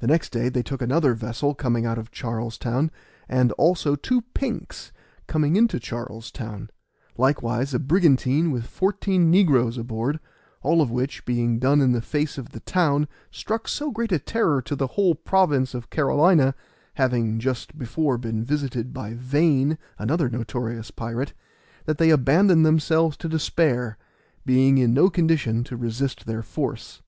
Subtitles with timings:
[0.00, 2.90] The next day they took another vessel coming out of Charles Town,
[3.28, 4.90] and also two pinks
[5.28, 6.68] coming into Charles Town;
[7.16, 10.18] likewise a brigantine with fourteen negroes aboard;
[10.62, 14.18] all of which, being done in the face of the town, struck so great a
[14.18, 16.56] terror to the whole province of Carolina,
[16.94, 21.34] having just before been visited by Vane, another notorious pirate,
[21.84, 23.96] that they abandoned themselves to despair,
[24.44, 27.00] being in no condition to resist their force.